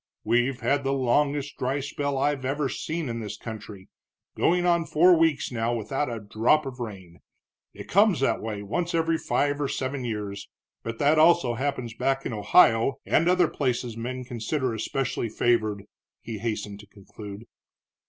"We've 0.23 0.61
had 0.61 0.83
the 0.83 0.93
longest 0.93 1.57
dry 1.59 1.79
spell 1.79 2.17
I've 2.17 2.43
ever 2.43 2.69
seen 2.69 3.07
in 3.07 3.19
this 3.19 3.37
country 3.37 3.87
going 4.35 4.65
on 4.65 4.83
four 4.85 5.15
weeks 5.15 5.51
now 5.51 5.75
without 5.75 6.09
a 6.09 6.19
drop 6.19 6.65
of 6.65 6.79
rain. 6.79 7.19
It 7.75 7.87
comes 7.87 8.19
that 8.19 8.41
way 8.41 8.63
once 8.63 8.95
every 8.95 9.19
five 9.19 9.61
or 9.61 9.67
seven 9.67 10.03
years, 10.03 10.49
but 10.81 10.97
that 10.97 11.19
also 11.19 11.53
happens 11.53 11.93
back 11.93 12.25
in 12.25 12.33
Ohio 12.33 12.99
and 13.05 13.29
other 13.29 13.47
places 13.47 13.95
men 13.95 14.23
consider 14.23 14.73
especially 14.73 15.29
favored," 15.29 15.83
he 16.23 16.39
hastened 16.39 16.79
to 16.79 16.87
conclude. 16.87 17.45